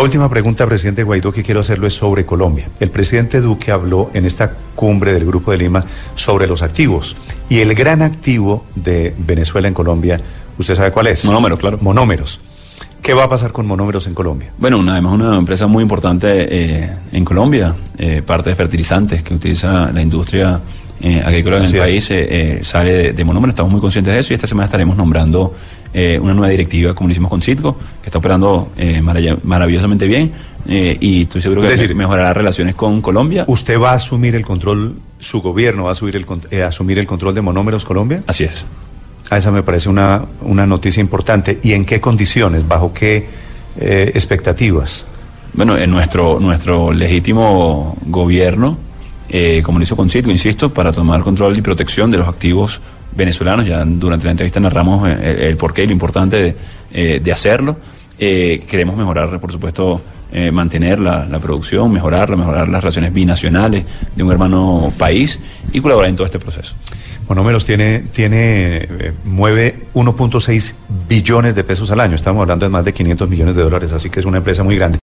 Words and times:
La 0.00 0.04
última 0.04 0.30
pregunta, 0.30 0.66
presidente 0.66 1.02
Guaidó, 1.02 1.30
que 1.30 1.42
quiero 1.42 1.60
hacerlo 1.60 1.86
es 1.86 1.92
sobre 1.92 2.24
Colombia. 2.24 2.70
El 2.80 2.88
presidente 2.88 3.42
Duque 3.42 3.70
habló 3.70 4.10
en 4.14 4.24
esta 4.24 4.50
cumbre 4.74 5.12
del 5.12 5.26
Grupo 5.26 5.50
de 5.50 5.58
Lima 5.58 5.84
sobre 6.14 6.46
los 6.46 6.62
activos. 6.62 7.18
Y 7.50 7.58
el 7.58 7.74
gran 7.74 8.00
activo 8.00 8.64
de 8.74 9.14
Venezuela 9.18 9.68
en 9.68 9.74
Colombia, 9.74 10.18
¿usted 10.56 10.74
sabe 10.74 10.90
cuál 10.90 11.08
es? 11.08 11.26
Monómeros, 11.26 11.58
claro. 11.58 11.76
Monómeros. 11.82 12.40
¿Qué 13.02 13.12
va 13.12 13.24
a 13.24 13.28
pasar 13.28 13.52
con 13.52 13.66
monómeros 13.66 14.06
en 14.06 14.14
Colombia? 14.14 14.50
Bueno, 14.56 14.78
una, 14.78 14.92
además 14.92 15.12
una 15.12 15.36
empresa 15.36 15.66
muy 15.66 15.82
importante 15.82 16.28
eh, 16.48 16.90
en 17.12 17.22
Colombia, 17.22 17.76
eh, 17.98 18.22
parte 18.24 18.48
de 18.48 18.56
fertilizantes 18.56 19.22
que 19.22 19.34
utiliza 19.34 19.92
la 19.92 20.00
industria 20.00 20.58
eh, 21.02 21.22
agrícola 21.22 21.58
en 21.58 21.64
Así 21.64 21.76
el 21.76 21.82
es. 21.82 22.08
país, 22.08 22.66
sale 22.66 22.92
de, 22.94 23.12
de 23.12 23.24
monómeros, 23.24 23.52
estamos 23.52 23.70
muy 23.70 23.82
conscientes 23.82 24.14
de 24.14 24.20
eso 24.20 24.32
y 24.32 24.36
esta 24.36 24.46
semana 24.46 24.64
estaremos 24.64 24.96
nombrando 24.96 25.54
eh, 25.92 26.18
una 26.22 26.32
nueva 26.34 26.48
directiva, 26.50 26.94
como 26.94 27.08
lo 27.08 27.12
hicimos 27.12 27.30
con 27.30 27.42
Citgo, 27.42 27.76
que 28.02 28.06
está 28.08 28.18
operando 28.18 28.70
eh, 28.76 29.00
marav- 29.02 29.38
maravillosamente 29.42 30.06
bien 30.06 30.32
eh, 30.68 30.96
y 31.00 31.22
estoy 31.22 31.40
seguro 31.42 31.62
que 31.62 31.68
Es 31.68 31.80
decir, 31.80 31.94
me- 31.94 32.02
mejorará 32.04 32.32
relaciones 32.32 32.74
con 32.74 33.00
Colombia. 33.00 33.44
¿Usted 33.48 33.78
va 33.80 33.92
a 33.92 33.94
asumir 33.94 34.34
el 34.36 34.44
control, 34.44 34.94
su 35.18 35.40
gobierno 35.40 35.84
va 35.84 35.90
a 35.90 35.92
asumir 35.92 36.16
el, 36.16 36.26
con- 36.26 36.42
eh, 36.50 36.62
asumir 36.62 36.98
el 36.98 37.06
control 37.06 37.34
de 37.34 37.40
monómeros 37.40 37.84
Colombia? 37.84 38.22
Así 38.26 38.44
es. 38.44 38.64
Ah, 39.30 39.36
esa 39.38 39.50
me 39.50 39.62
parece 39.62 39.88
una, 39.88 40.22
una 40.42 40.66
noticia 40.66 41.00
importante. 41.00 41.58
¿Y 41.62 41.72
en 41.72 41.84
qué 41.84 42.00
condiciones? 42.00 42.66
¿Bajo 42.66 42.92
qué 42.92 43.26
expectativas? 44.14 45.06
Bueno, 45.52 45.76
en 45.76 45.90
nuestro, 45.90 46.38
nuestro 46.40 46.92
legítimo 46.92 47.96
gobierno, 48.06 48.76
eh, 49.28 49.62
como 49.64 49.78
lo 49.78 49.84
hizo 49.84 49.96
con 49.96 50.08
Citgo, 50.10 50.30
insisto, 50.30 50.72
para 50.72 50.92
tomar 50.92 51.22
control 51.22 51.56
y 51.56 51.62
protección 51.62 52.10
de 52.10 52.18
los 52.18 52.28
activos 52.28 52.80
venezolanos, 53.14 53.66
ya 53.66 53.84
durante 53.84 54.24
la 54.26 54.32
entrevista 54.32 54.60
narramos 54.60 55.08
eh, 55.08 55.48
el, 55.48 55.56
porqué 55.56 55.84
y 55.84 55.86
lo 55.86 55.92
importante 55.92 56.36
de, 56.36 56.56
eh, 56.92 57.32
hacerlo. 57.32 57.76
Eh, 58.18 58.64
queremos 58.68 58.96
mejorar, 58.96 59.40
por 59.40 59.52
supuesto, 59.52 60.02
mantener 60.52 61.00
la, 61.00 61.26
la 61.26 61.40
producción, 61.40 61.90
mejorarla, 61.90 62.36
mejorar 62.36 62.68
las 62.68 62.84
relaciones 62.84 63.12
binacionales 63.12 63.84
de 64.14 64.22
un 64.22 64.30
hermano 64.30 64.92
país 64.96 65.40
y 65.72 65.80
colaborar 65.80 66.08
en 66.08 66.14
todo 66.14 66.24
este 66.24 66.38
proceso. 66.38 66.76
Monómeros 67.30 67.64
tiene, 67.64 68.00
tiene, 68.12 68.78
eh, 68.78 69.12
mueve 69.24 69.84
1.6 69.94 70.74
billones 71.08 71.54
de 71.54 71.62
pesos 71.62 71.88
al 71.92 72.00
año. 72.00 72.16
Estamos 72.16 72.42
hablando 72.42 72.66
de 72.66 72.70
más 72.70 72.84
de 72.84 72.92
500 72.92 73.30
millones 73.30 73.54
de 73.54 73.62
dólares, 73.62 73.92
así 73.92 74.10
que 74.10 74.18
es 74.18 74.26
una 74.26 74.38
empresa 74.38 74.64
muy 74.64 74.74
grande. 74.74 74.98